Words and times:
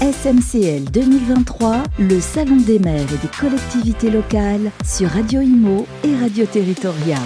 SMCL 0.00 0.84
2023, 0.90 1.82
le 1.98 2.20
Salon 2.20 2.56
des 2.56 2.78
maires 2.78 3.02
et 3.12 3.18
des 3.18 3.28
collectivités 3.38 4.10
locales 4.10 4.70
sur 4.82 5.10
Radio 5.10 5.42
Imo 5.42 5.86
et 6.02 6.16
Radio 6.16 6.46
Territoria. 6.46 7.18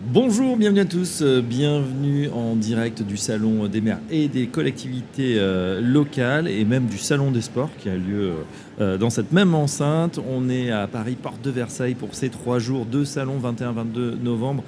Bonjour, 0.00 0.56
bienvenue 0.56 0.80
à 0.80 0.84
tous, 0.84 1.22
euh, 1.22 1.42
bienvenue 1.42 2.28
en 2.28 2.54
direct 2.54 3.02
du 3.02 3.16
Salon 3.16 3.66
des 3.66 3.80
maires 3.80 3.98
et 4.08 4.28
des 4.28 4.46
collectivités 4.46 5.34
euh, 5.38 5.80
locales 5.80 6.46
et 6.46 6.64
même 6.64 6.86
du 6.86 6.98
Salon 6.98 7.32
des 7.32 7.40
sports 7.40 7.70
qui 7.76 7.88
a 7.88 7.96
lieu 7.96 8.34
euh, 8.80 8.98
dans 8.98 9.10
cette 9.10 9.32
même 9.32 9.56
enceinte. 9.56 10.20
On 10.30 10.48
est 10.48 10.70
à 10.70 10.86
Paris, 10.86 11.16
porte 11.20 11.42
de 11.42 11.50
Versailles 11.50 11.96
pour 11.96 12.14
ces 12.14 12.28
trois 12.28 12.60
jours 12.60 12.86
de 12.86 13.02
salon 13.02 13.40
21-22 13.40 14.22
novembre. 14.22 14.62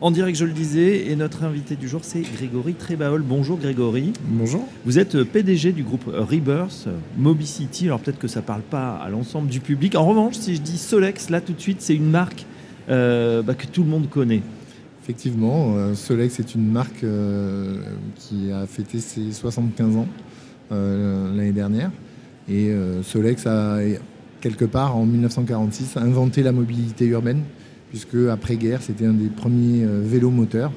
En 0.00 0.10
direct, 0.10 0.36
je 0.36 0.44
le 0.44 0.52
disais, 0.52 1.06
et 1.10 1.16
notre 1.16 1.44
invité 1.44 1.76
du 1.76 1.88
jour, 1.88 2.00
c'est 2.02 2.20
Grégory 2.20 2.74
Trébaol. 2.74 3.22
Bonjour 3.22 3.58
Grégory. 3.58 4.12
Bonjour. 4.24 4.66
Vous 4.84 4.98
êtes 4.98 5.22
PDG 5.22 5.72
du 5.72 5.82
groupe 5.82 6.04
Rebirth, 6.06 6.88
Mobicity. 7.16 7.86
Alors 7.86 8.00
peut-être 8.00 8.18
que 8.18 8.28
ça 8.28 8.40
ne 8.40 8.44
parle 8.44 8.62
pas 8.62 8.96
à 8.96 9.08
l'ensemble 9.08 9.48
du 9.48 9.60
public. 9.60 9.94
En 9.94 10.04
revanche, 10.04 10.34
si 10.34 10.56
je 10.56 10.60
dis 10.60 10.78
Solex, 10.78 11.30
là 11.30 11.40
tout 11.40 11.52
de 11.52 11.60
suite, 11.60 11.80
c'est 11.80 11.94
une 11.94 12.10
marque 12.10 12.44
bah, 12.88 13.54
que 13.56 13.66
tout 13.66 13.82
le 13.82 13.88
monde 13.88 14.08
connaît. 14.10 14.42
Effectivement, 15.04 15.74
euh, 15.76 15.94
Solex 15.94 16.40
est 16.40 16.54
une 16.54 16.72
marque 16.72 17.04
euh, 17.04 17.76
qui 18.16 18.50
a 18.50 18.66
fêté 18.66 19.00
ses 19.00 19.32
75 19.32 19.96
ans 19.96 20.08
euh, 20.72 21.28
l'année 21.36 21.52
dernière. 21.52 21.90
Et 22.48 22.70
Solex 23.02 23.46
a, 23.46 23.78
quelque 24.40 24.64
part, 24.66 24.96
en 24.96 25.04
1946, 25.04 25.98
inventé 25.98 26.42
la 26.42 26.52
mobilité 26.52 27.06
urbaine 27.06 27.42
puisque 27.90 28.16
après-guerre, 28.30 28.82
c'était 28.82 29.06
un 29.06 29.12
des 29.12 29.28
premiers 29.28 29.84
euh, 29.84 30.00
vélos 30.02 30.30
moteurs. 30.30 30.72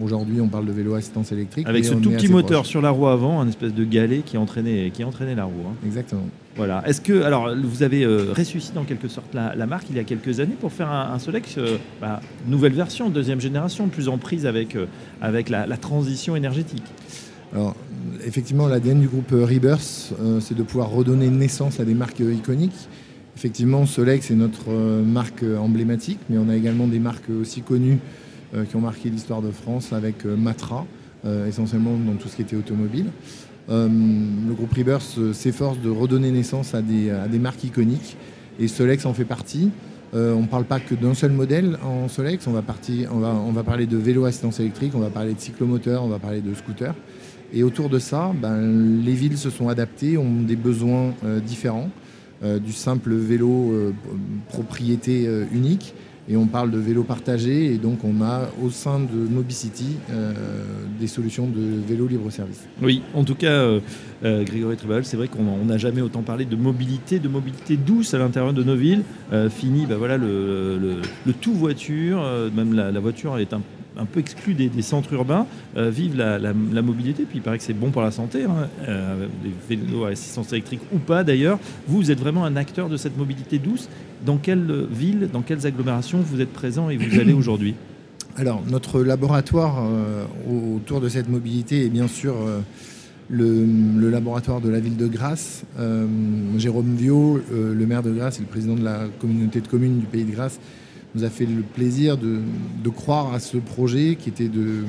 Aujourd'hui, 0.00 0.40
on 0.40 0.48
parle 0.48 0.66
de 0.66 0.72
vélo 0.72 0.94
assistance 0.94 1.32
électrique. 1.32 1.66
Avec 1.66 1.84
ce 1.84 1.94
tout 1.94 2.10
petit 2.10 2.28
moteur 2.28 2.66
sur 2.66 2.80
la 2.82 2.90
roue 2.90 3.08
avant, 3.08 3.40
un 3.40 3.48
espèce 3.48 3.74
de 3.74 3.84
galet 3.84 4.20
qui 4.24 4.36
entraînait, 4.36 4.90
qui 4.90 5.02
entraînait 5.04 5.34
la 5.34 5.44
roue. 5.44 5.64
Hein. 5.68 5.74
Exactement. 5.84 6.28
Voilà. 6.54 6.82
Est-ce 6.86 7.00
que, 7.00 7.22
alors, 7.22 7.50
vous 7.54 7.82
avez 7.82 8.04
euh, 8.04 8.32
ressuscité 8.36 8.78
en 8.78 8.84
quelque 8.84 9.08
sorte 9.08 9.34
la, 9.34 9.66
marque 9.66 9.86
il 9.90 9.96
y 9.96 9.98
a 9.98 10.04
quelques 10.04 10.40
années 10.40 10.56
pour 10.60 10.72
faire 10.72 10.90
un, 10.90 11.18
Solex, 11.18 11.56
euh, 11.58 11.78
bah, 12.00 12.20
nouvelle 12.46 12.72
version, 12.72 13.10
deuxième 13.10 13.40
génération, 13.40 13.88
plus 13.88 14.08
en 14.08 14.18
prise 14.18 14.46
avec, 14.46 14.76
avec 15.20 15.48
la, 15.48 15.66
transition 15.76 16.36
énergétique? 16.36 16.84
Alors, 17.52 17.74
effectivement, 18.24 18.66
l'ADN 18.66 19.00
du 19.00 19.08
groupe 19.08 19.30
Rebirth, 19.30 20.14
c'est 20.40 20.56
de 20.56 20.62
pouvoir 20.62 20.90
redonner 20.90 21.28
naissance 21.28 21.80
à 21.80 21.84
des 21.84 21.94
marques 21.94 22.20
iconiques 22.20 22.88
Effectivement, 23.36 23.84
Solex 23.84 24.30
est 24.30 24.34
notre 24.34 24.70
euh, 24.70 25.02
marque 25.04 25.42
euh, 25.42 25.58
emblématique, 25.58 26.18
mais 26.30 26.38
on 26.38 26.48
a 26.48 26.56
également 26.56 26.86
des 26.86 26.98
marques 26.98 27.28
aussi 27.28 27.60
connues 27.60 27.98
euh, 28.54 28.64
qui 28.64 28.76
ont 28.76 28.80
marqué 28.80 29.10
l'histoire 29.10 29.42
de 29.42 29.50
France 29.50 29.92
avec 29.92 30.24
Matra, 30.24 30.86
essentiellement 31.48 31.96
dans 32.06 32.14
tout 32.14 32.28
ce 32.28 32.36
qui 32.36 32.42
était 32.42 32.54
automobile. 32.54 33.06
le 33.68 34.54
groupe 34.54 34.72
Rebirth 34.72 35.32
s'efforce 35.32 35.80
de 35.80 35.90
redonner 35.90 36.30
naissance 36.30 36.72
à 36.72 36.82
des, 36.82 37.38
marques 37.40 37.64
iconiques 37.64 38.16
et 38.60 38.68
Solex 38.68 39.04
en 39.06 39.12
fait 39.12 39.24
partie. 39.24 39.70
on 40.12 40.42
ne 40.42 40.46
parle 40.46 40.66
pas 40.66 40.78
que 40.78 40.94
d'un 40.94 41.14
seul 41.14 41.32
modèle 41.32 41.78
en 41.84 42.06
Solex, 42.06 42.46
on 42.46 42.52
va, 42.52 42.62
on, 43.10 43.50
va, 43.50 43.62
parler 43.64 43.86
de 43.86 43.96
vélo 43.96 44.24
assistance 44.24 44.60
électrique, 44.60 44.92
on 44.94 45.00
va 45.00 45.10
parler 45.10 45.34
de 45.34 45.40
cyclomoteur, 45.40 46.04
on 46.04 46.08
va 46.08 46.20
parler 46.20 46.42
de 46.42 46.54
scooter. 46.54 46.94
Et 47.52 47.64
autour 47.64 47.88
de 47.88 47.98
ça, 47.98 48.30
ben, 48.40 49.02
les 49.04 49.14
villes 49.14 49.38
se 49.38 49.50
sont 49.50 49.68
adaptées, 49.68 50.16
ont 50.16 50.42
des 50.42 50.56
besoins 50.56 51.12
différents. 51.44 51.90
Euh, 52.44 52.58
du 52.58 52.72
simple 52.72 53.14
vélo 53.14 53.72
euh, 53.72 53.92
propriété 54.50 55.26
euh, 55.26 55.46
unique. 55.54 55.94
Et 56.28 56.36
on 56.36 56.46
parle 56.46 56.70
de 56.72 56.78
vélo 56.78 57.04
partagé, 57.04 57.72
et 57.72 57.78
donc 57.78 58.00
on 58.02 58.20
a 58.20 58.48
au 58.60 58.68
sein 58.68 58.98
de 58.98 59.16
Mobicity 59.16 59.96
des 60.98 61.06
solutions 61.06 61.46
de 61.46 61.80
vélo 61.86 62.08
libre-service. 62.08 62.66
Oui, 62.82 63.00
en 63.14 63.22
tout 63.22 63.36
cas, 63.36 63.64
Grégory 64.24 64.76
Trébal, 64.76 65.04
c'est 65.04 65.16
vrai 65.16 65.28
qu'on 65.28 65.64
n'a 65.64 65.78
jamais 65.78 66.00
autant 66.00 66.22
parlé 66.22 66.44
de 66.44 66.56
mobilité, 66.56 67.20
de 67.20 67.28
mobilité 67.28 67.76
douce 67.76 68.12
à 68.12 68.18
l'intérieur 68.18 68.52
de 68.52 68.64
nos 68.64 68.74
villes. 68.74 69.04
fini, 69.50 69.86
bah 69.86 69.94
voilà, 69.98 70.18
le, 70.18 71.00
tout 71.40 71.54
voiture, 71.54 72.28
même 72.56 72.74
la, 72.74 72.90
la, 72.90 72.98
voiture 72.98 73.38
est 73.38 73.52
un 73.52 73.62
un 73.98 74.04
peu 74.04 74.20
exclus 74.20 74.54
des, 74.54 74.82
centres 74.82 75.12
urbains 75.12 75.46
euh, 75.76 75.90
vivent 75.90 76.16
la, 76.16 76.82
mobilité. 76.82 77.24
Puis 77.24 77.38
il 77.38 77.42
paraît 77.42 77.58
que 77.58 77.64
c'est 77.64 77.72
bon 77.72 77.90
pour 77.90 78.02
la 78.02 78.10
santé, 78.10 78.44
hein, 78.44 78.68
euh, 78.86 79.26
des 79.42 79.76
vélos 79.76 80.04
à 80.04 80.10
assistance 80.10 80.52
électrique 80.52 80.80
ou 80.92 80.98
pas 80.98 81.24
d'ailleurs. 81.24 81.58
Vous, 81.86 81.96
vous 81.98 82.10
êtes 82.10 82.20
vraiment 82.20 82.44
un 82.44 82.56
acteur 82.56 82.88
de 82.88 82.96
cette 82.96 83.16
mobilité 83.16 83.58
douce. 83.58 83.88
Dans 84.24 84.36
quelle 84.36 84.86
ville, 84.90 85.28
dans 85.32 85.42
quelles 85.42 85.66
agglomérations 85.66 86.20
vous 86.20 86.40
êtes 86.40 86.52
présent 86.52 86.90
et 86.90 86.96
vous 86.96 87.18
allez 87.18 87.32
aujourd'hui? 87.34 87.74
Alors, 88.36 88.62
notre 88.68 89.02
laboratoire 89.02 89.84
euh, 89.86 90.24
autour 90.76 91.00
de 91.00 91.08
cette 91.08 91.28
mobilité 91.28 91.86
est 91.86 91.90
bien 91.90 92.08
sûr 92.08 92.34
le, 93.30 94.10
laboratoire 94.10 94.60
de 94.60 94.68
la 94.68 94.78
ville 94.78 94.96
de 94.96 95.06
Grasse. 95.06 95.64
Jérôme 96.58 96.94
Viau, 96.96 97.40
le 97.50 97.86
maire 97.86 98.02
de 98.02 98.12
Grasse 98.12 98.38
et 98.38 98.42
le 98.42 98.46
président 98.46 98.74
de 98.74 98.84
la 98.84 99.06
communauté 99.20 99.60
de 99.60 99.68
communes 99.68 99.98
du 99.98 100.06
pays 100.06 100.24
de 100.24 100.32
Grasse, 100.32 100.60
nous 101.16 101.24
a 101.24 101.30
fait 101.30 101.46
le 101.46 101.62
plaisir 101.62 102.18
de, 102.18 102.40
croire 102.90 103.32
à 103.32 103.40
ce 103.40 103.56
projet 103.56 104.16
qui 104.20 104.28
était 104.28 104.48
de 104.48 104.84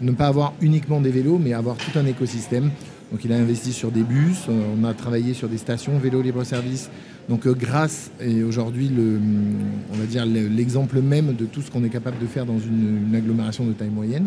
ne 0.00 0.12
pas 0.12 0.26
avoir 0.26 0.52
uniquement 0.60 1.00
des 1.00 1.10
vélos, 1.10 1.40
mais 1.42 1.52
avoir 1.52 1.76
tout 1.76 1.96
un 1.98 2.06
écosystème. 2.06 2.70
Donc 3.10 3.24
il 3.24 3.32
a 3.32 3.36
investi 3.36 3.72
sur 3.72 3.90
des 3.90 4.02
bus, 4.02 4.46
on 4.48 4.84
a 4.84 4.92
travaillé 4.92 5.34
sur 5.34 5.48
des 5.48 5.56
stations 5.56 5.98
vélo 5.98 6.20
libre-service. 6.20 6.90
Donc 7.28 7.46
euh, 7.46 7.54
grâce 7.54 8.10
et 8.20 8.42
aujourd'hui 8.42 8.90
on 9.92 9.96
va 9.96 10.04
dire 10.04 10.26
l'exemple 10.26 11.00
même 11.00 11.34
de 11.34 11.46
tout 11.46 11.62
ce 11.62 11.70
qu'on 11.70 11.84
est 11.84 11.90
capable 11.90 12.18
de 12.18 12.26
faire 12.26 12.44
dans 12.44 12.58
une, 12.58 13.14
agglomération 13.14 13.64
de 13.64 13.72
taille 13.72 13.90
moyenne. 13.90 14.26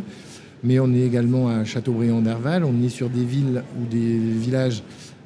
Mais 0.64 0.80
on 0.80 0.94
est 0.94 1.02
également 1.02 1.50
à 1.50 1.64
Châteaubriand 1.64 2.22
d'Herval, 2.22 2.64
on 2.64 2.84
est 2.84 2.90
sur 2.90 3.10
des 3.10 3.24
villes 3.24 3.64
ou 3.80 3.86
des 3.90 4.18
villages 4.18 4.84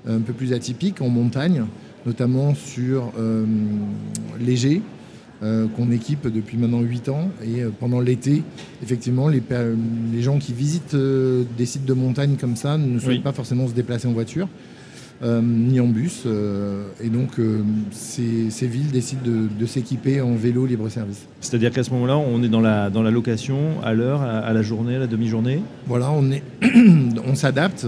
un 0.07 0.19
peu 0.19 0.33
plus 0.33 0.53
atypiques 0.53 1.01
en 1.01 1.09
montagne, 1.09 1.65
notamment 2.05 2.55
sur 2.55 3.11
euh, 3.17 3.45
Léger, 4.39 4.81
euh, 5.43 5.67
qu'on 5.67 5.91
équipe 5.91 6.31
depuis 6.31 6.57
maintenant 6.57 6.79
8 6.79 7.09
ans. 7.09 7.29
Et 7.43 7.61
euh, 7.61 7.69
pendant 7.77 7.99
l'été, 7.99 8.41
effectivement, 8.81 9.27
les, 9.27 9.43
les, 10.13 10.21
gens 10.21 10.39
qui 10.39 10.53
visitent 10.53 10.93
euh, 10.93 11.43
des 11.57 11.65
sites 11.65 11.83
de 11.83 11.93
montagne 11.93 12.37
comme 12.39 12.55
ça 12.55 12.77
ne 12.77 12.97
souhaitent 12.99 13.21
pas 13.21 13.33
forcément 13.33 13.67
se 13.67 13.73
déplacer 13.73 14.07
en 14.07 14.13
voiture. 14.13 14.47
ni 15.21 15.79
en 15.81 15.87
bus. 15.87 16.25
et 17.03 17.09
donc, 17.09 17.31
ces, 17.91 18.67
villes 18.67 18.91
décident 18.91 19.23
de, 19.25 19.65
s'équiper 19.65 20.21
en 20.21 20.35
vélo 20.35 20.65
libre-service. 20.65 21.27
C'est-à-dire 21.41 21.71
qu'à 21.71 21.83
ce 21.83 21.91
moment-là, 21.91 22.17
on 22.17 22.41
est 22.41 22.47
dans 22.47 22.61
la, 22.61 22.89
dans 22.89 23.03
la 23.03 23.11
location 23.11 23.81
à 23.83 23.93
l'heure, 23.93 24.21
à, 24.21 24.53
la 24.53 24.61
journée, 24.61 24.95
à 24.95 24.99
la 24.99 25.07
demi-journée? 25.07 25.59
Voilà, 25.85 26.11
on, 26.11 26.31
est 26.31 26.43
on 27.27 27.35
s'adapte. 27.35 27.85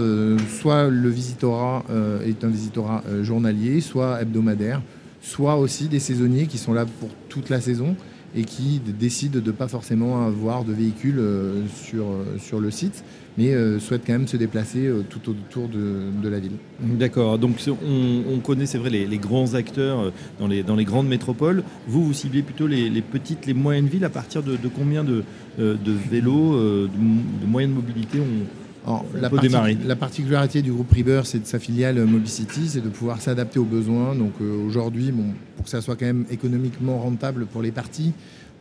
soit 0.60 0.88
le 0.90 1.08
visitorat 1.08 1.82
est 2.26 2.44
un 2.44 2.48
visitorat 2.48 3.02
journalier, 3.22 3.80
soit 3.80 4.20
hebdomadaire 4.20 4.82
soit 5.20 5.56
aussi 5.56 5.88
des 5.88 5.98
saisonniers 5.98 6.46
qui 6.46 6.58
sont 6.58 6.72
là 6.72 6.86
pour 7.00 7.10
toute 7.28 7.48
la 7.50 7.60
saison 7.60 7.96
et 8.36 8.44
qui 8.44 8.80
décident 8.80 9.40
de 9.40 9.46
ne 9.46 9.52
pas 9.52 9.68
forcément 9.68 10.26
avoir 10.26 10.64
de 10.64 10.72
véhicules 10.72 11.18
euh, 11.18 11.62
sur, 11.82 12.04
euh, 12.04 12.36
sur 12.38 12.60
le 12.60 12.70
site, 12.70 13.02
mais 13.38 13.54
euh, 13.54 13.78
souhaitent 13.78 14.02
quand 14.06 14.12
même 14.12 14.28
se 14.28 14.36
déplacer 14.36 14.90
tout 15.08 15.30
autour 15.30 15.68
de, 15.68 16.28
la 16.28 16.38
ville. 16.38 16.52
D'accord, 16.80 17.38
donc 17.38 17.56
on, 17.68 18.38
connaît, 18.40 18.66
c'est 18.66 18.78
vrai, 18.78 18.90
les, 18.90 19.18
grands 19.18 19.54
acteurs 19.54 20.12
dans 20.38 20.46
les, 20.46 20.84
grandes 20.84 21.08
métropoles. 21.08 21.62
Vous, 21.86 22.04
vous 22.04 22.12
ciblez 22.12 22.42
plutôt 22.42 22.66
les, 22.66 22.90
petites, 23.02 23.46
les 23.46 23.54
moyennes 23.54 23.86
villes 23.86 24.04
à 24.04 24.10
partir 24.10 24.42
de, 24.42 24.56
combien 24.68 25.04
de, 25.04 25.24
de 25.58 25.92
vélos, 26.10 26.56
de, 26.56 26.88
de 26.88 27.46
moyenne 27.46 27.70
mobilité 27.70 28.18
on, 28.20 28.67
la, 29.14 29.96
particularité 29.96 30.62
du 30.62 30.72
groupe 30.72 30.90
Rebirth 30.92 31.26
c'est 31.26 31.40
de 31.40 31.46
sa 31.46 31.58
filiale 31.58 32.02
Mobicity, 32.04 32.68
c'est 32.68 32.80
de 32.80 32.88
pouvoir 32.88 33.20
s'adapter 33.20 33.58
aux 33.58 33.64
besoins. 33.64 34.14
Donc 34.14 34.32
euh, 34.40 34.66
aujourd'hui, 34.66 35.12
pour 35.56 35.64
que 35.64 35.70
ça 35.70 35.80
soit 35.80 35.96
quand 35.96 36.06
même 36.06 36.24
économiquement 36.30 36.98
rentable 36.98 37.46
pour 37.46 37.62
les 37.62 37.72
parties, 37.72 38.12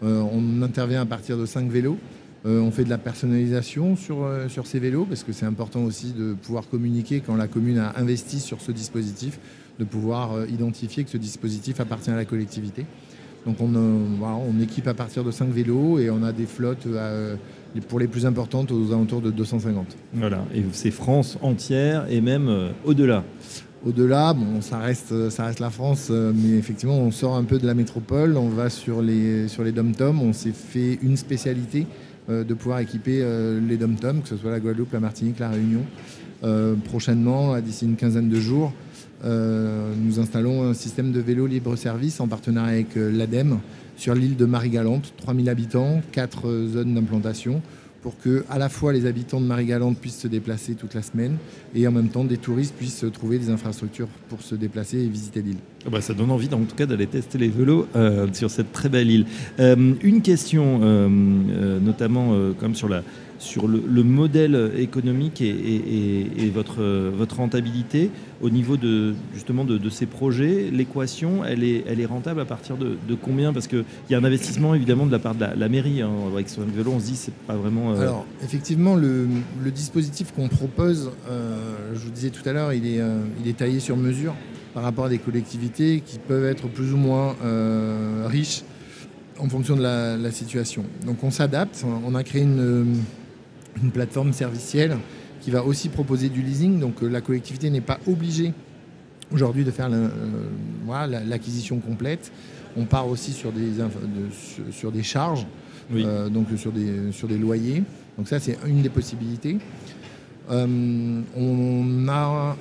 euh, 0.04 0.22
on 0.32 0.62
intervient 0.62 1.02
à 1.02 1.06
partir 1.06 1.38
de 1.38 1.46
5 1.46 1.70
vélos. 1.70 1.98
Euh, 2.46 2.60
on 2.60 2.72
fait 2.72 2.84
de 2.84 2.90
la 2.90 2.98
personnalisation 2.98 3.96
sur, 3.96 4.28
sur 4.48 4.68
ces 4.68 4.80
vélos 4.80 5.06
parce 5.06 5.24
que 5.24 5.34
c'est 5.34 5.46
important 5.46 5.84
aussi 5.84 6.14
de 6.14 6.34
pouvoir 6.34 6.68
communiquer 6.68 7.22
quand 7.26 7.36
la 7.36 7.48
commune 7.48 7.80
a 7.80 7.98
investi 7.98 8.40
sur 8.40 8.62
ce 8.62 8.72
dispositif, 8.72 9.40
de 9.80 9.86
pouvoir 9.86 10.46
identifier 10.48 11.04
que 11.04 11.10
ce 11.10 11.18
dispositif 11.18 11.80
appartient 11.80 12.12
à 12.12 12.16
la 12.16 12.26
collectivité. 12.26 12.86
Donc 13.46 13.62
on, 13.62 13.74
on 13.76 14.62
équipe 14.62 14.88
à 14.88 14.94
partir 14.94 15.24
de 15.24 15.32
5 15.32 15.50
vélos 15.50 16.00
et 16.00 16.10
on 16.10 16.22
a 16.22 16.32
des 16.34 16.46
flottes 16.46 16.88
à 16.98 17.12
pour 17.82 18.00
les 18.00 18.08
plus 18.08 18.26
importantes 18.26 18.72
aux 18.72 18.92
alentours 18.92 19.22
de 19.22 19.32
250. 19.32 19.98
Voilà, 20.14 20.44
et 20.54 20.64
c'est 20.72 20.92
France 20.92 21.38
entière 21.42 22.06
et 22.10 22.22
même 22.22 22.48
euh, 22.48 22.70
au-delà. 22.86 23.24
Au-delà, 23.86 24.34
bon, 24.34 24.62
ça 24.62 24.80
reste, 24.80 25.30
ça 25.30 25.46
reste 25.46 25.60
la 25.60 25.70
France, 25.70 26.08
euh, 26.10 26.34
mais 26.36 26.58
effectivement, 26.58 26.98
on 26.98 27.12
sort 27.12 27.36
un 27.36 27.44
peu 27.44 27.60
de 27.60 27.66
la 27.66 27.74
métropole, 27.74 28.36
on 28.38 28.50
va 28.50 28.70
sur 28.70 29.02
les, 29.02 29.48
sur 29.48 29.64
les 29.64 29.72
dom-toms, 29.72 30.22
on 30.22 30.34
s'est 30.34 30.52
fait 30.52 31.00
une 31.02 31.16
spécialité 31.16 31.86
euh, 32.30 32.44
de 32.44 32.54
pouvoir 32.54 32.80
équiper 32.80 33.24
les 33.68 33.78
dom-toms, 33.78 34.22
que 34.22 34.30
ce 34.30 34.38
soit 34.38 34.52
la 34.52 34.60
Guadeloupe, 34.60 34.94
la 34.94 35.00
Martinique, 35.00 35.40
la 35.40 35.50
Réunion. 35.50 35.82
prochainement, 36.86 37.60
d'ici 37.60 37.86
une 37.86 37.96
quinzaine 37.96 38.30
de 38.30 38.40
jours, 38.40 38.74
nous 39.24 40.20
installons 40.20 40.64
un 40.64 40.74
système 40.74 41.12
de 41.12 41.20
vélo 41.20 41.48
libre-service 41.48 42.20
en 42.20 42.28
partenariat 42.28 42.74
avec 42.74 42.96
l'ADEME 42.96 43.60
sur 43.98 44.16
l'île 44.16 44.38
de 44.38 44.46
Marie-Galante, 44.46 45.14
3000 45.18 45.50
habitants, 45.50 46.02
4 46.12 46.68
zones 46.68 46.94
d'implantation 46.94 47.62
pour 48.02 48.18
que 48.20 48.46
à 48.50 48.58
la 48.58 48.70
fois 48.70 48.94
les 48.94 49.06
habitants 49.06 49.42
de 49.42 49.46
Marie-Galante 49.46 49.98
puissent 49.98 50.20
se 50.20 50.28
déplacer 50.28 50.76
toute 50.76 50.94
la 50.94 51.02
semaine 51.02 51.38
et 51.76 51.86
en 51.88 51.92
même 51.92 52.10
temps 52.10 52.24
des 52.24 52.38
touristes 52.38 52.76
puissent 52.76 53.04
trouver 53.12 53.40
des 53.40 53.50
infrastructures 53.50 54.08
pour 54.30 54.42
se 54.42 54.56
déplacer 54.56 55.00
et 55.00 55.08
visiter 55.08 55.42
l'île. 55.42 55.58
Ah 55.88 55.90
bah, 55.90 56.02
ça 56.02 56.14
donne 56.14 56.32
envie 56.32 56.50
en 56.54 56.66
tout 56.66 56.76
cas 56.76 56.86
d'aller 56.86 57.08
tester 57.08 57.38
les 57.38 57.48
vélos 57.48 57.88
euh, 57.96 58.28
sur 58.34 58.52
cette 58.52 58.74
très 58.74 58.90
belle 58.90 59.10
île. 59.10 59.26
Euh, 59.62 59.94
une 60.02 60.22
question 60.22 60.82
euh, 60.84 61.08
notamment 61.80 62.34
sur 63.40 63.68
le, 63.68 64.04
modèle 64.04 64.72
économique 64.78 65.40
et, 65.40 66.52
votre, 66.54 66.82
rentabilité 67.38 68.10
au 68.42 68.50
niveau 68.50 68.76
de, 68.76 69.14
de, 69.14 69.90
ces 69.90 70.08
projets. 70.08 70.70
L'équation, 70.74 71.46
elle 71.46 71.64
est, 71.64 72.06
rentable 72.06 72.42
à 72.42 72.46
partir 72.46 72.76
de, 72.76 72.98
combien? 73.22 73.54
Parce 73.54 73.68
qu'il 73.68 73.86
y 74.10 74.16
a 74.16 74.18
un 74.18 74.26
investissement 74.26 74.76
évidemment 74.76 75.06
de 75.06 75.12
la 75.14 75.20
part 75.20 75.36
de 75.36 75.46
la, 75.58 75.70
mairie. 75.70 76.02
Hein. 76.02 76.12
Avec 76.34 76.50
son 76.50 76.64
vélo, 76.64 76.92
on 76.96 77.00
se 77.00 77.06
dit 77.06 77.16
c'est 77.16 77.34
pas 77.34 77.56
vraiment. 77.56 77.94
Alors 77.94 78.26
effectivement, 78.44 78.96
le, 78.96 79.28
dispositif 79.74 80.34
qu'on 80.34 80.50
propose, 80.50 81.12
je 81.30 82.00
vous 82.00 82.12
disais 82.12 82.32
tout 82.32 82.48
à 82.50 82.52
l'heure, 82.52 82.74
il 82.74 82.86
est 82.86 83.58
taillé 83.58 83.80
sur 83.80 83.96
mesure 83.96 84.34
par 84.78 84.84
rapport 84.84 85.06
à 85.06 85.10
des 85.10 85.18
collectivités 85.18 86.04
qui 86.06 86.20
peuvent 86.20 86.46
être 86.46 86.68
plus 86.68 86.94
ou 86.94 86.98
moins 86.98 87.36
riches 88.28 88.62
en 89.40 89.50
fonction 89.50 89.76
de 89.76 89.82
la, 89.82 90.18
la, 90.18 90.30
situation. 90.32 90.86
Donc 91.04 91.24
on 91.24 91.32
s'adapte. 91.32 91.84
On 92.06 92.14
a 92.14 92.24
créé 92.24 92.44
une 92.44 92.96
une 93.84 93.92
plateforme 93.92 94.34
servicielle 94.34 94.98
qui 95.42 95.52
va 95.52 95.64
aussi 95.64 95.90
proposer 95.90 96.30
du 96.30 96.42
leasing. 96.42 96.80
Donc 96.80 97.04
euh, 97.04 97.08
la 97.08 97.22
collectivité 97.22 97.70
n'est 97.70 97.82
pas 97.82 98.00
obligée 98.08 98.54
aujourd'hui 99.32 99.64
de 99.64 99.72
faire 99.72 99.90
euh, 99.92 100.10
l'acquisition 101.26 101.80
complète. 101.80 102.32
On 102.76 102.86
part 102.86 103.08
aussi 103.08 103.32
sur 103.32 103.52
des, 103.52 103.72
sur 104.72 104.92
des 104.92 105.04
charges, 105.04 105.48
euh, 105.96 106.30
donc 106.30 106.48
sur 106.58 106.72
des, 106.72 107.12
sur 107.12 107.28
des 107.28 107.38
loyers. 107.38 107.84
Donc 108.18 108.28
ça, 108.28 108.40
c'est 108.40 108.58
une 108.68 108.82
des 108.82 108.90
possibilités. 108.90 109.58
on, 110.50 111.24
a, 112.08 112.56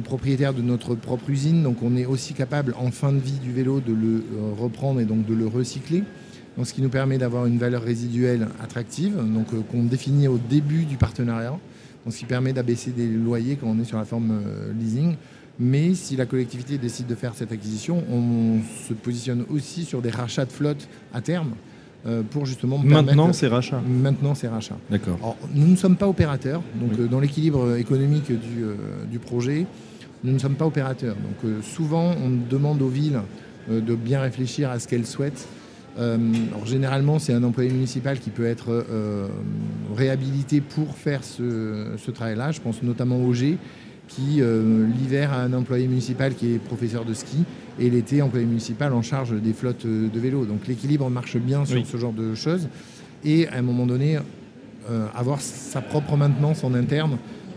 est 0.00 0.02
propriétaire 0.02 0.54
de 0.54 0.62
notre 0.62 0.94
propre 0.94 1.30
usine, 1.30 1.62
donc 1.62 1.82
on 1.82 1.96
est 1.96 2.06
aussi 2.06 2.34
capable 2.34 2.74
en 2.78 2.90
fin 2.90 3.12
de 3.12 3.18
vie 3.18 3.38
du 3.38 3.52
vélo 3.52 3.80
de 3.80 3.92
le 3.92 4.24
reprendre 4.58 5.00
et 5.00 5.04
donc 5.04 5.26
de 5.26 5.34
le 5.34 5.46
recycler. 5.46 6.02
Ce 6.62 6.74
qui 6.74 6.82
nous 6.82 6.90
permet 6.90 7.16
d'avoir 7.16 7.46
une 7.46 7.58
valeur 7.58 7.82
résiduelle 7.82 8.48
attractive, 8.62 9.16
donc 9.16 9.46
euh, 9.54 9.60
qu'on 9.70 9.84
définit 9.84 10.28
au 10.28 10.38
début 10.38 10.84
du 10.84 10.96
partenariat, 10.96 11.58
ce 12.08 12.18
qui 12.18 12.26
permet 12.26 12.52
d'abaisser 12.52 12.90
des 12.90 13.06
loyers 13.06 13.56
quand 13.56 13.68
on 13.68 13.78
est 13.80 13.84
sur 13.84 13.96
la 13.96 14.04
forme 14.04 14.42
euh, 14.44 14.72
leasing. 14.78 15.14
Mais 15.58 15.94
si 15.94 16.16
la 16.16 16.26
collectivité 16.26 16.76
décide 16.76 17.06
de 17.06 17.14
faire 17.14 17.34
cette 17.34 17.52
acquisition, 17.52 18.02
on 18.10 18.60
se 18.86 18.92
positionne 18.94 19.44
aussi 19.48 19.84
sur 19.84 20.02
des 20.02 20.10
rachats 20.10 20.44
de 20.44 20.52
flotte 20.52 20.88
à 21.14 21.20
terme 21.20 21.52
euh, 22.06 22.22
pour 22.22 22.46
justement 22.46 22.78
maintenant 22.78 23.32
ces 23.32 23.48
rachats. 23.48 23.82
Maintenant 23.86 24.34
ces 24.34 24.48
rachats. 24.48 24.78
D'accord. 24.90 25.36
Nous 25.54 25.66
ne 25.66 25.76
sommes 25.76 25.96
pas 25.96 26.08
opérateurs, 26.08 26.62
donc 26.74 27.08
dans 27.08 27.20
l'équilibre 27.20 27.76
économique 27.76 28.28
du, 28.28 28.64
du, 29.10 29.18
projet, 29.18 29.66
nous 30.24 30.32
ne 30.32 30.38
sommes 30.38 30.54
pas 30.54 30.66
opérateurs. 30.66 31.16
Donc 31.16 31.52
souvent 31.62 32.14
on 32.24 32.30
demande 32.50 32.80
aux 32.82 32.88
villes 32.88 33.20
de 33.68 33.94
bien 33.94 34.20
réfléchir 34.20 34.70
à 34.70 34.78
ce 34.78 34.88
qu'elles 34.88 35.06
souhaitent 35.06 35.46
euh, 35.98 36.16
généralement, 36.64 37.18
c'est 37.18 37.32
un 37.32 37.42
employé 37.42 37.70
municipal 37.70 38.18
qui 38.18 38.30
peut 38.30 38.46
être 38.46 38.68
euh, 38.70 39.28
réhabilité 39.96 40.60
pour 40.60 40.94
faire 40.94 41.24
ce, 41.24 42.10
travail-là. 42.10 42.52
Je 42.52 42.60
pense 42.60 42.82
notamment 42.82 43.18
au 43.18 43.32
G, 43.32 43.58
qui 44.10 44.42
euh, 44.42 44.86
l'hiver 44.86 45.32
a 45.32 45.40
un 45.40 45.54
employé 45.54 45.88
municipal 45.88 46.34
qui 46.34 46.54
est 46.54 46.58
professeur 46.58 47.06
de 47.06 47.14
ski 47.14 47.44
et 47.78 47.88
l'été 47.88 48.20
employé 48.20 48.44
municipal 48.44 48.92
en 48.92 49.02
charge 49.02 49.32
des 49.40 49.54
flottes 49.54 49.86
de 49.86 50.20
vélos. 50.20 50.44
Donc 50.44 50.66
l'équilibre 50.66 51.08
marche 51.08 51.38
bien 51.38 51.64
sur 51.64 51.86
ce 51.86 51.96
genre 51.96 52.12
de 52.12 52.34
choses. 52.34 52.68
Et 53.24 53.48
à 53.48 53.56
un 53.56 53.62
moment 53.62 53.86
donné, 53.86 54.18
avoir 55.14 55.40
sa 55.40 55.80
propre 55.80 56.16
maintenance 56.16 56.64
en 56.64 56.74
interne 56.74 57.16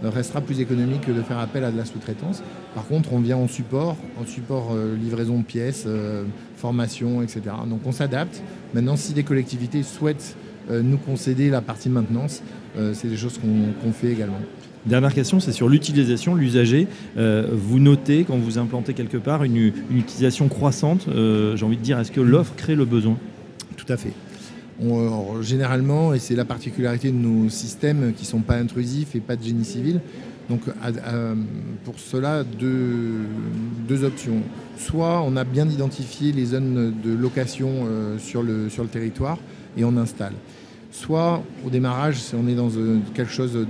restera 0.10 0.42
plus 0.42 0.60
économique 0.60 1.02
que 1.02 1.12
de 1.12 1.22
faire 1.22 1.40
appel 1.40 1.64
à 1.64 1.72
de 1.72 1.78
la 1.78 1.86
sous-traitance. 1.86 2.44
Par 2.76 2.86
contre, 2.88 3.14
on 3.14 3.20
vient 3.20 3.38
en 3.38 3.48
support, 3.48 3.98
en 4.20 4.26
support 4.26 4.72
euh, 4.74 4.96
livraison 4.96 5.40
de 5.40 5.44
pièces, 5.44 5.84
euh, 5.88 6.26
formation, 6.58 7.22
etc. 7.22 7.42
Donc 7.68 7.82
on 7.86 7.92
s'adapte. 7.92 8.42
Maintenant, 8.74 8.96
si 8.96 9.14
des 9.14 9.24
collectivités 9.24 9.84
souhaitent 9.84 10.36
euh, 10.70 10.82
nous 10.82 10.98
concéder 10.98 11.50
la 11.50 11.62
partie 11.62 11.90
maintenance, 11.90 12.42
c'est 12.94 13.08
des 13.08 13.18
choses 13.18 13.38
qu'on 13.38 13.92
fait 13.92 14.08
également. 14.08 14.40
Dernière 14.86 15.14
question, 15.14 15.40
c'est 15.40 15.54
sur 15.54 15.70
l'utilisation, 15.70 16.36
l'usager. 16.36 16.88
vous 17.16 17.80
notez 17.80 18.26
quand 18.26 18.38
vous 18.38 18.58
implantez 18.58 18.94
quelque 18.94 19.18
part 19.18 19.44
une, 19.44 19.72
utilisation 19.92 20.50
croissante. 20.50 21.08
J'ai 21.08 21.66
envie 21.66 21.78
de 21.78 21.82
dire, 21.82 22.00
est-ce 22.00 22.12
que 22.12 22.22
l'offre 22.22 22.54
crée 22.56 22.76
le 22.76 22.86
besoin? 22.86 23.18
Tout 23.78 23.86
à 23.88 23.98
fait. 23.98 24.12
généralement, 25.42 26.14
et 26.14 26.20
c'est 26.20 26.36
la 26.36 26.46
particularité 26.46 27.12
de 27.12 27.18
nos 27.18 27.50
systèmes 27.50 28.14
qui 28.14 28.24
ne 28.24 28.28
sont 28.28 28.42
pas 28.42 28.58
intrusifs 28.58 29.16
et 29.16 29.20
pas 29.20 29.36
de 29.36 29.44
génie 29.44 29.66
civil, 29.66 30.02
donc 30.50 30.62
pour 31.84 32.00
cela, 32.00 32.44
deux, 32.44 34.04
options. 34.04 34.42
Soit 34.78 35.22
on 35.22 35.36
a 35.36 35.44
bien 35.44 35.68
identifié 35.70 36.32
les 36.32 36.46
zones 36.46 36.94
de 37.04 37.14
location 37.14 37.70
euh, 37.86 38.18
sur, 38.18 38.44
le, 38.44 38.70
sur 38.70 38.84
le 38.84 38.90
territoire 38.90 39.38
et 39.78 39.86
on 39.86 39.96
installe. 39.98 40.34
Soit 40.94 41.44
au 41.66 41.72
démarrage, 41.72 42.20
on 42.40 42.48
est 42.48 42.54
dans 42.54 42.70
euh, 42.78 43.00
quelque 43.16 43.32
chose 43.32 43.56
euh, 43.56 43.66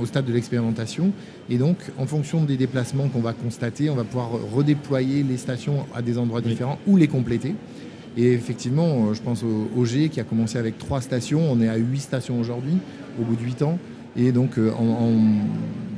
au, 0.00 0.06
stade 0.06 0.26
de 0.26 0.32
l'expérimentation. 0.34 1.12
Et 1.48 1.56
donc, 1.56 1.78
en 1.98 2.04
fonction 2.04 2.44
des 2.44 2.58
déplacements 2.58 3.08
qu'on 3.08 3.22
va 3.22 3.32
constater, 3.32 3.88
on 3.88 3.94
va 3.94 4.04
pouvoir 4.04 4.28
redéployer 4.54 5.22
les 5.22 5.38
stations 5.38 5.86
à 5.94 6.02
des 6.02 6.18
endroits 6.18 6.42
différents 6.42 6.78
ou 6.86 6.98
les 6.98 7.08
compléter. 7.08 7.54
Et 8.18 8.32
effectivement, 8.34 9.14
je 9.14 9.22
pense 9.22 9.42
au 9.42 9.70
OG 9.80 10.10
qui 10.10 10.20
a 10.20 10.24
commencé 10.24 10.58
avec 10.58 10.76
trois 10.76 11.00
stations. 11.00 11.40
On 11.50 11.62
est 11.62 11.68
à 11.68 11.76
huit 11.76 12.00
stations 12.00 12.38
aujourd'hui, 12.38 12.76
au 13.18 13.24
bout 13.24 13.36
de 13.36 13.42
huit 13.42 13.62
ans 13.62 13.78
et 14.14 14.32
donc 14.32 14.58
euh, 14.58 14.72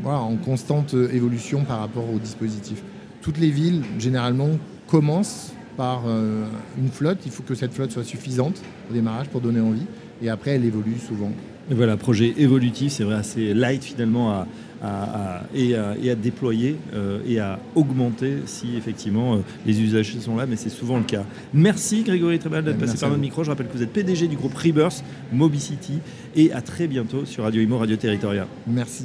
en, 0.04 0.36
constante 0.44 0.94
évolution 0.94 1.64
par 1.64 1.80
rapport 1.80 2.04
au 2.12 2.18
dispositif. 2.18 2.82
Toutes 3.20 3.38
les 3.38 3.50
villes, 3.50 3.82
généralement, 3.98 4.50
commencent 4.86 5.52
par 5.78 6.02
euh, 6.06 6.44
une 6.76 6.90
flotte. 6.90 7.20
Il 7.24 7.32
faut 7.32 7.44
que 7.44 7.54
cette 7.54 7.72
flotte 7.72 7.92
soit 7.92 8.04
suffisante 8.04 8.60
au 8.90 8.92
démarrage 8.92 9.28
pour 9.28 9.40
donner 9.40 9.60
envie. 9.60 9.86
Et 10.20 10.28
après, 10.28 10.50
elle 10.50 10.64
évolue 10.64 10.96
souvent. 10.98 11.32
Et 11.70 11.74
voilà, 11.74 11.96
projet 11.96 12.34
évolutif, 12.36 12.92
c'est 12.92 13.04
vrai, 13.04 13.14
assez 13.14 13.54
light 13.54 13.84
finalement 13.84 14.32
à, 14.32 14.46
et, 15.54 15.76
à, 15.76 16.14
déployer 16.14 16.76
euh, 16.94 17.20
et 17.26 17.40
à 17.40 17.58
augmenter 17.74 18.38
si 18.46 18.76
effectivement 18.76 19.34
euh, 19.34 19.38
les 19.66 19.80
usagers 19.80 20.18
sont 20.18 20.36
là, 20.36 20.46
mais 20.46 20.56
c'est 20.56 20.70
souvent 20.70 20.98
le 20.98 21.04
cas. 21.04 21.24
Merci 21.52 22.02
Grégory 22.04 22.38
Trébal 22.38 22.64
d'être 22.64 22.78
passé 22.78 22.96
par 22.98 23.10
notre 23.10 23.20
micro. 23.20 23.44
Je 23.44 23.50
rappelle 23.50 23.68
que 23.68 23.76
vous 23.76 23.82
êtes 23.82 23.92
PDG 23.92 24.28
du 24.28 24.36
groupe 24.36 24.54
Rebirth 24.54 25.04
Mobicity 25.32 25.98
et 26.34 26.52
à 26.52 26.62
très 26.62 26.86
bientôt 26.86 27.24
sur 27.24 27.44
Radio 27.44 27.60
Imo, 27.60 27.78
Radio 27.78 27.96
Territoria. 27.96 28.46
Merci. 28.66 29.04